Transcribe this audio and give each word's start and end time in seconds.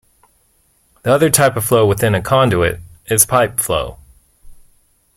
The 1.03 1.11
other 1.13 1.29
type 1.29 1.55
of 1.55 1.63
flow 1.63 1.85
within 1.85 2.15
a 2.15 2.23
conduit 2.23 2.79
is 3.05 3.23
pipe 3.23 3.59
flow. 3.59 3.99